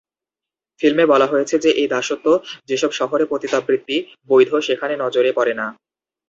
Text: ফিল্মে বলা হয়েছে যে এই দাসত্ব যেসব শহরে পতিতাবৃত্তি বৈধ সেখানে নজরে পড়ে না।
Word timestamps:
ফিল্মে 0.81 1.05
বলা 1.05 1.27
হয়েছে 1.27 1.55
যে 1.59 1.69
এই 1.71 1.87
দাসত্ব 1.87 2.27
যেসব 2.69 2.91
শহরে 2.91 3.25
পতিতাবৃত্তি 3.25 3.95
বৈধ 4.29 4.51
সেখানে 4.67 4.93
নজরে 5.03 5.31
পড়ে 5.33 5.53
না। 5.53 5.67